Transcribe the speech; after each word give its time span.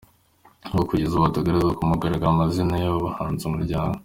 N’ubwo 0.63 0.85
kugeza 0.89 1.13
ubu 1.13 1.25
hataratangazwa 1.27 1.77
ku 1.77 1.83
mugaragaro 1.89 2.31
amazina 2.33 2.73
y’aba 2.81 3.05
bahanzi, 3.07 3.41
Umuryango. 3.45 3.97